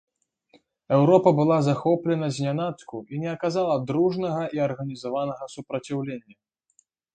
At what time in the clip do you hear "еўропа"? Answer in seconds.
0.95-1.29